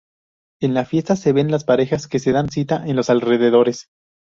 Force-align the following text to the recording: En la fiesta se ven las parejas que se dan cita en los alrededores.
En 0.61 0.73
la 0.73 0.83
fiesta 0.83 1.15
se 1.15 1.31
ven 1.31 1.51
las 1.51 1.63
parejas 1.63 2.07
que 2.07 2.17
se 2.17 2.31
dan 2.31 2.49
cita 2.49 2.87
en 2.87 2.95
los 2.95 3.11
alrededores. 3.11 3.89